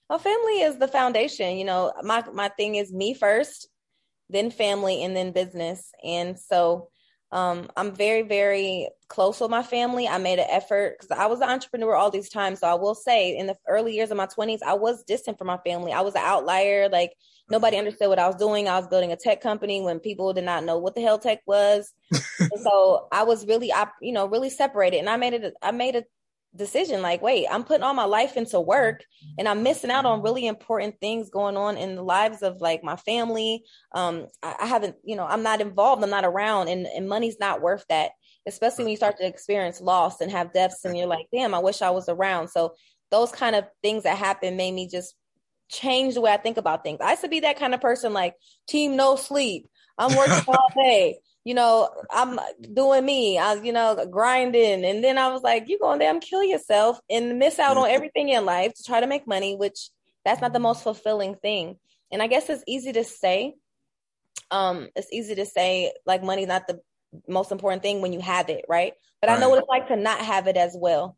[0.08, 1.56] Well, family is the foundation.
[1.56, 3.68] You know, my my thing is me first,
[4.30, 5.90] then family, and then business.
[6.04, 6.88] And so,
[7.32, 10.06] um, I'm very very close with my family.
[10.06, 12.60] I made an effort because I was an entrepreneur all these times.
[12.60, 15.48] So I will say, in the early years of my 20s, I was distant from
[15.48, 15.92] my family.
[15.92, 16.88] I was an outlier.
[16.88, 17.12] Like
[17.50, 18.68] Nobody understood what I was doing.
[18.68, 21.40] I was building a tech company when people did not know what the hell tech
[21.46, 21.92] was.
[22.58, 24.98] so I was really, I, you know, really separated.
[24.98, 26.04] And I made it, I made a
[26.56, 29.04] decision like, wait, I'm putting all my life into work
[29.38, 32.84] and I'm missing out on really important things going on in the lives of like
[32.84, 33.64] my family.
[33.92, 36.02] Um, I, I haven't, you know, I'm not involved.
[36.04, 38.12] I'm not around and, and money's not worth that,
[38.46, 41.58] especially when you start to experience loss and have deaths and you're like, damn, I
[41.58, 42.48] wish I was around.
[42.48, 42.74] So
[43.10, 45.14] those kind of things that happen made me just
[45.68, 47.00] change the way I think about things.
[47.00, 48.34] I used to be that kind of person, like
[48.68, 49.68] team no sleep.
[49.98, 51.18] I'm working all day.
[51.44, 52.38] You know, I'm
[52.72, 53.38] doing me.
[53.38, 54.84] I was, you know, grinding.
[54.84, 58.30] And then I was like, you going damn kill yourself and miss out on everything
[58.30, 59.90] in life to try to make money, which
[60.24, 61.76] that's not the most fulfilling thing.
[62.10, 63.54] And I guess it's easy to say.
[64.50, 66.80] Um, it's easy to say like money's not the
[67.28, 68.94] most important thing when you have it, right?
[69.20, 69.36] But right.
[69.36, 71.16] I know what it's like to not have it as well.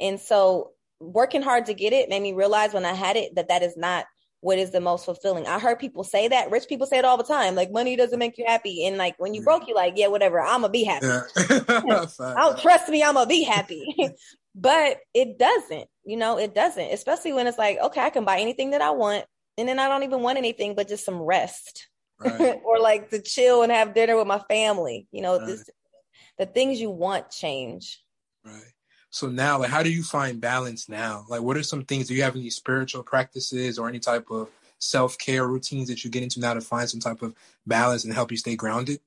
[0.00, 3.48] And so working hard to get it made me realize when I had it that
[3.48, 4.06] that is not
[4.40, 5.46] what is the most fulfilling.
[5.46, 6.50] I heard people say that.
[6.50, 7.54] Rich people say it all the time.
[7.54, 8.86] Like money doesn't make you happy.
[8.86, 9.44] And like when you mm.
[9.44, 10.40] broke, you like, yeah, whatever.
[10.40, 11.06] I'm gonna be happy.
[11.06, 11.22] Yeah.
[11.68, 13.02] don't oh, trust me.
[13.02, 13.84] I'm gonna be happy.
[14.54, 18.38] but it doesn't, you know, it doesn't, especially when it's like, okay, I can buy
[18.38, 19.24] anything that I want.
[19.56, 21.88] And then I don't even want anything but just some rest
[22.20, 22.60] right.
[22.64, 25.08] or like to chill and have dinner with my family.
[25.10, 25.46] You know, right.
[25.46, 25.68] this,
[26.38, 28.00] the things you want change.
[28.44, 28.62] Right.
[29.10, 31.24] So now, like, how do you find balance now?
[31.28, 32.08] Like, what are some things?
[32.08, 36.10] Do you have any spiritual practices or any type of self care routines that you
[36.10, 37.34] get into now to find some type of
[37.66, 39.00] balance and help you stay grounded?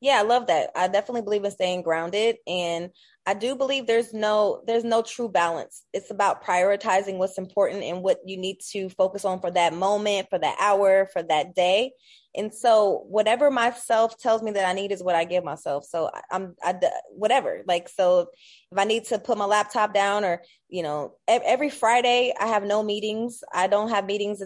[0.00, 0.70] Yeah, I love that.
[0.76, 2.90] I definitely believe in staying grounded and
[3.28, 5.84] I do believe there's no there's no true balance.
[5.92, 10.28] It's about prioritizing what's important and what you need to focus on for that moment,
[10.30, 11.92] for that hour, for that day.
[12.36, 15.84] And so whatever myself tells me that I need is what I give myself.
[15.84, 16.74] So I'm I
[17.10, 17.62] whatever.
[17.66, 18.28] Like so
[18.70, 22.64] if I need to put my laptop down or you know every Friday I have
[22.64, 23.42] no meetings.
[23.52, 24.42] I don't have meetings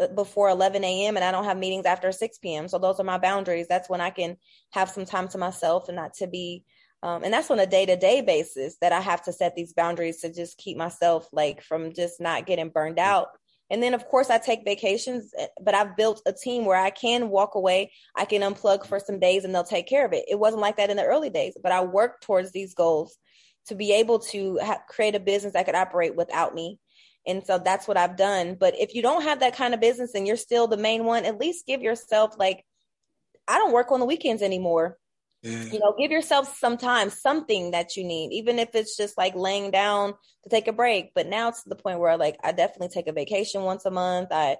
[0.00, 1.16] uh, before 11 a.m.
[1.16, 2.68] and I don't have meetings after 6 p.m.
[2.68, 3.66] So those are my boundaries.
[3.68, 4.36] That's when I can
[4.72, 6.64] have some time to myself and not to be
[7.02, 9.72] um, and that's on a day to day basis that I have to set these
[9.72, 13.28] boundaries to just keep myself like from just not getting burned out.
[13.70, 16.90] And then, of course, I take vacations, eh, but I've built a team where I
[16.90, 20.24] can walk away, I can unplug for some days, and they'll take care of it.
[20.28, 23.16] It wasn't like that in the early days, but I worked towards these goals
[23.66, 26.80] to be able to ha- create a business that could operate without me.
[27.26, 28.56] And so that's what I've done.
[28.58, 31.24] But if you don't have that kind of business and you're still the main one,
[31.24, 32.64] at least give yourself like,
[33.46, 34.96] I don't work on the weekends anymore.
[35.42, 35.64] Yeah.
[35.64, 39.34] You know, give yourself some time, something that you need, even if it's just like
[39.34, 41.12] laying down to take a break.
[41.14, 43.90] But now it's to the point where like I definitely take a vacation once a
[43.90, 44.28] month.
[44.32, 44.58] I,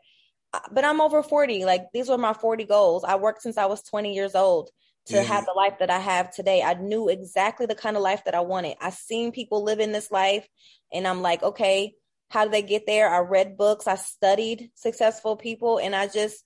[0.72, 1.64] but I'm over 40.
[1.64, 3.04] Like these were my 40 goals.
[3.04, 4.70] I worked since I was 20 years old
[5.06, 5.22] to yeah.
[5.22, 6.62] have the life that I have today.
[6.62, 8.76] I knew exactly the kind of life that I wanted.
[8.80, 10.46] I seen people living this life
[10.92, 11.94] and I'm like, okay,
[12.30, 13.12] how do they get there?
[13.12, 16.44] I read books, I studied successful people, and I just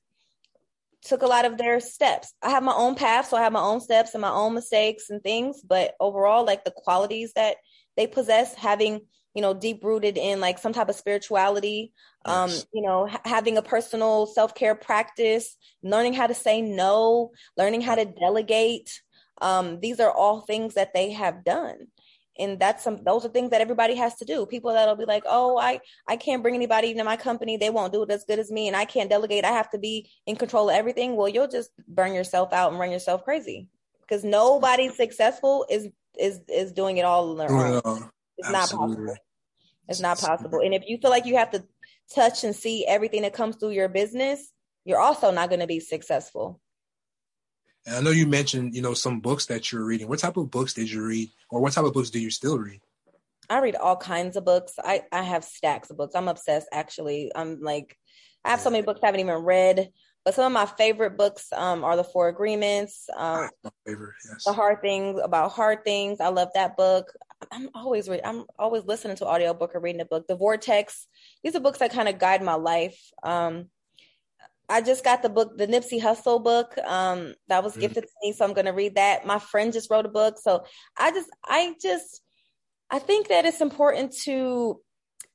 [1.05, 2.33] took a lot of their steps.
[2.43, 5.11] I have my own path, so I have my own steps and my own mistakes
[5.11, 7.57] and things, but overall, like the qualities that
[7.97, 9.03] they possess, having
[9.35, 11.93] you know, deep rooted in like some type of spirituality,
[12.25, 12.67] um, Yes.
[12.73, 17.81] you know, ha- having a personal self care practice, learning how to say no, learning
[17.81, 19.03] how to delegate.
[19.43, 21.88] Um, these are all things that they have done.
[22.38, 24.47] And that's some those are things that everybody has to do.
[24.47, 27.57] People that'll be like, oh, I I can't bring anybody into my company.
[27.57, 29.44] They won't do it as good as me, and I can't delegate.
[29.44, 31.16] I have to be in control of everything.
[31.16, 33.68] Well, you'll just burn yourself out and run yourself crazy
[34.01, 37.81] because nobody successful is is is doing it all on their own.
[37.85, 38.11] all.
[38.37, 39.16] It's not possible.
[39.88, 40.61] It's not possible.
[40.61, 41.64] And if you feel like you have to
[42.14, 44.51] touch and see everything that comes through your business,
[44.85, 46.61] you're also not going to be successful.
[47.87, 50.09] And I know you mentioned, you know, some books that you're reading.
[50.09, 52.59] What type of books did you read, or what type of books do you still
[52.59, 52.81] read?
[53.51, 54.75] I read all kinds of books.
[54.83, 56.14] I I have stacks of books.
[56.14, 57.31] I'm obsessed actually.
[57.35, 57.97] I'm like
[58.44, 59.90] I have so many books I haven't even read,
[60.25, 64.44] but some of my favorite books um are The Four Agreements, um My favorite, yes.
[64.44, 66.20] The Hard Things About Hard Things.
[66.20, 67.12] I love that book.
[67.53, 70.27] I'm always read I'm always listening to audio book or reading a book.
[70.27, 71.07] The Vortex.
[71.42, 72.99] These are books that kind of guide my life.
[73.23, 73.68] Um
[74.68, 77.81] I just got the book, the Nipsey Hussle book, um, that was Mm.
[77.81, 79.27] gifted to me, so I'm gonna read that.
[79.27, 80.64] My friend just wrote a book, so
[80.96, 82.22] I just, I just,
[82.90, 84.81] I think that it's important to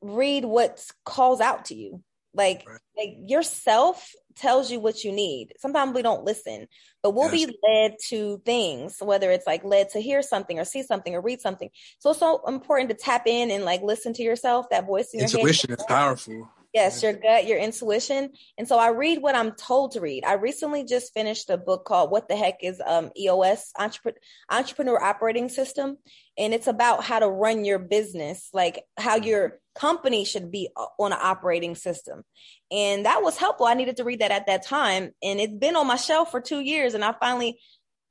[0.01, 2.03] read what calls out to you.
[2.33, 2.79] Like, Right.
[2.97, 5.53] like yourself tells you what you need.
[5.57, 6.67] Sometimes we don't listen,
[7.03, 7.47] but we'll Yes.
[7.47, 11.21] be led to things, whether it's like led to hear something or see something or
[11.21, 11.69] read something.
[11.99, 15.19] So it's so important to tap in and like listen to yourself, that voice in
[15.19, 15.35] your head.
[15.35, 16.49] Intuition is powerful.
[16.73, 18.29] Yes, your gut, your intuition.
[18.55, 20.23] And so I read what I'm told to read.
[20.23, 24.19] I recently just finished a book called What the Heck is um, EOS, Entrepreneur,
[24.51, 25.97] Entrepreneur Operating System.
[26.37, 31.11] And it's about how to run your business, like how your company should be on
[31.11, 32.23] an operating system.
[32.69, 33.65] And that was helpful.
[33.65, 35.11] I needed to read that at that time.
[35.23, 36.93] And it's been on my shelf for two years.
[36.93, 37.59] And I finally,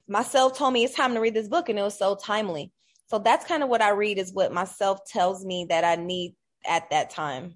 [0.08, 1.68] myself told me it's time to read this book.
[1.68, 2.72] And it was so timely.
[3.06, 6.34] So that's kind of what I read is what myself tells me that I need
[6.66, 7.54] at that time.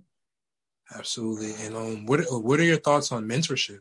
[0.95, 1.55] Absolutely.
[1.65, 3.81] And um, what what are your thoughts on mentorship?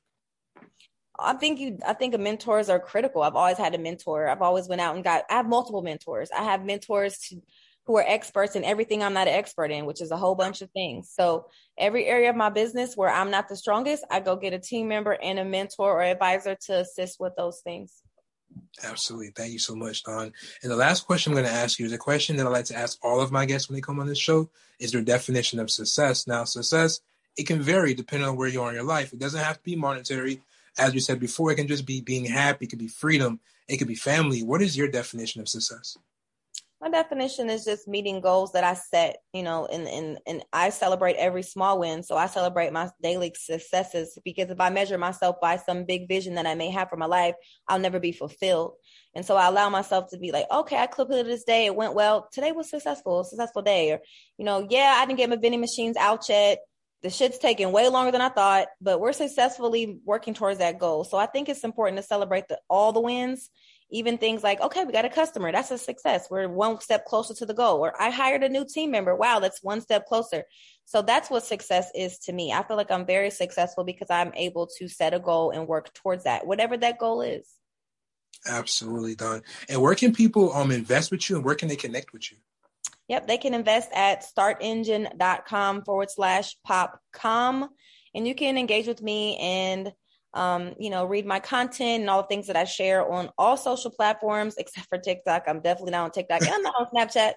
[1.19, 3.21] I think you I think mentors are critical.
[3.21, 4.28] I've always had a mentor.
[4.28, 6.30] I've always went out and got I have multiple mentors.
[6.32, 7.41] I have mentors to,
[7.86, 10.62] who are experts in everything I'm not an expert in, which is a whole bunch
[10.62, 11.12] of things.
[11.13, 11.47] So
[11.78, 14.88] every area of my business where I'm not the strongest, I go get a team
[14.88, 18.02] member and a mentor or advisor to assist with those things.
[18.84, 19.30] Absolutely.
[19.30, 20.34] Thank you so much, Dawn.
[20.64, 22.66] And the last question I'm going to ask you is a question that I like
[22.66, 25.60] to ask all of my guests when they come on this show is their definition
[25.60, 26.26] of success.
[26.26, 27.02] Now, success,
[27.38, 29.14] it can vary depending on where you are in your life.
[29.14, 30.42] It doesn't have to be monetary.
[30.78, 32.66] As you said before, it can just be being happy.
[32.66, 33.40] It could be freedom.
[33.68, 34.42] It could be family.
[34.42, 35.98] What is your definition of success?
[36.82, 40.72] My definition is just meeting goals that I set, you know, and and and I
[40.72, 42.02] celebrate every small win.
[42.02, 46.34] So I celebrate my daily successes because if I measure myself by some big vision
[46.36, 47.36] that I may have for my life,
[47.67, 48.74] I'll never be fulfilled.
[49.13, 51.67] And so I allow myself to be like, okay, I completed this day.
[51.67, 52.28] It went well.
[52.34, 53.91] Today was successful, successful day.
[53.91, 54.00] Or,
[54.39, 56.62] you know, yeah, I didn't get my vending machines out yet.
[57.04, 61.04] The shit's taking way longer than I thought, but we're successfully working towards that goal.
[61.04, 63.52] So I think it's important to celebrate the, all the wins
[63.91, 65.51] even things like okay we got a customer.
[65.51, 66.27] That's a success.
[66.30, 67.80] We're one step closer to the goal.
[67.80, 69.15] Or i hired a new team member.
[69.15, 70.45] Wow that's one step closer.
[70.86, 72.51] So that's what success is to me.
[72.51, 75.93] I feel like i'm very successful because i'm able to set a goal and work
[75.93, 77.47] towards that whatever that goal is.
[78.47, 79.43] Absolutely, Dawn.
[79.69, 82.38] And where can people um invest with you and where can they connect with you?
[83.08, 87.67] yep they can invest at startengine.com forward slash popcom
[88.15, 89.91] and you can engage with me and
[90.34, 93.58] um, you know, read my content and all the things that I share on all
[93.58, 95.44] social platforms except for TikTok.
[95.48, 96.41] I'm definitely not on TikTok.
[96.48, 97.34] I'm not on Snapchat,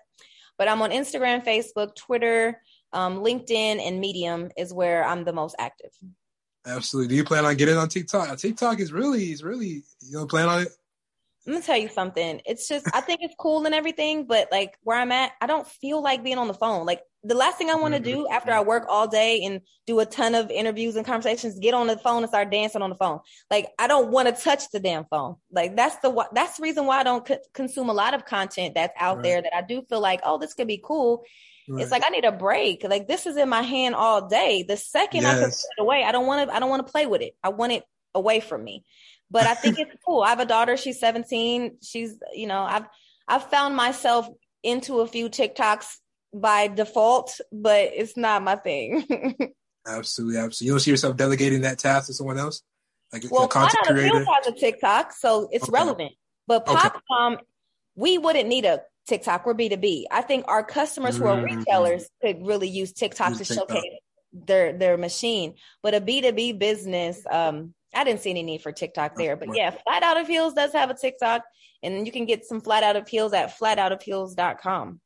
[0.59, 2.61] but I'm on Instagram, Facebook, Twitter,
[2.93, 5.91] um, LinkedIn, and Medium is where I'm the most active.
[6.67, 7.09] Absolutely.
[7.09, 8.39] Do you plan on getting on TikTok?
[8.39, 10.69] TikTok is really, is really, you don't plan on it?
[11.47, 12.41] I'm gonna tell you something.
[12.47, 15.67] It's just I think it's cool and everything, but like where I'm at, I don't
[15.67, 16.87] feel like being on the phone.
[16.87, 18.33] Like the last thing I want to do mm-hmm.
[18.33, 21.87] after I work all day and do a ton of interviews and conversations, get on
[21.87, 23.21] the phone and start dancing on the phone.
[23.51, 25.37] Like I don't want to touch the damn phone.
[25.53, 28.75] Like that's the that's the reason why I don't co- consume a lot of content
[28.75, 29.23] that's out Right.
[29.25, 31.25] there that I do feel like oh this could be cool.
[31.69, 31.83] Right.
[31.83, 32.85] It's like I need a break.
[32.85, 34.65] Like this is in my hand all day.
[34.67, 36.55] The second I put it away, I don't want to.
[36.55, 37.37] I don't want to play with it.
[37.43, 37.85] I want it
[38.15, 38.85] away from me.
[39.31, 40.23] But I think it's cool.
[40.23, 40.77] I have a daughter.
[40.77, 41.79] She's 17.
[41.83, 42.87] She's you know I've
[43.27, 44.29] I've found myself
[44.63, 45.97] into a few TikToks
[46.33, 49.05] by default, but it's not my thing.
[49.87, 50.67] Absolutely, absolutely.
[50.67, 52.63] You don't see yourself delegating that task to someone else?
[53.13, 54.27] Like well, a content Flat Out of creator?
[54.33, 55.73] Has a TikTok, so it's Okay.
[55.73, 56.13] relevant.
[56.47, 56.89] But Okay.
[56.89, 57.37] Popcom,
[57.95, 59.45] we wouldn't need a TikTok.
[59.45, 60.09] We're B two B.
[60.11, 61.45] I think our customers who are Mm.
[61.45, 63.69] retailers could really use TikTok Use to TikTok.
[63.69, 64.01] showcase
[64.33, 65.55] their their machine.
[65.83, 69.37] But a B two B business, um, I didn't see any need for TikTok there.
[69.37, 71.43] But yeah, Flat Out of Heels does have a TikTok,
[71.83, 75.01] and you can get some Flat Out of Heels at flatoutofheels.com.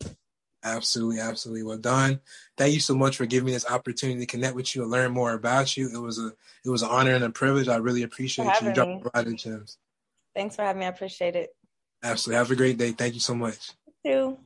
[0.65, 1.63] Absolutely, absolutely.
[1.63, 2.21] Well done.
[2.57, 5.13] Thank you so much for giving me this opportunity to connect with you and learn
[5.13, 5.89] more about you.
[5.93, 6.33] It was a
[6.65, 7.69] it was an honor and a privilege.
[7.69, 9.79] I really appreciate you dropping a lot of gems.
[10.35, 10.87] Thanks for having me.
[10.87, 11.51] I appreciate it.
[12.03, 12.39] Absolutely.
[12.39, 12.93] Have a great day.
[12.93, 13.73] Thank you so much.
[14.05, 14.39] You too.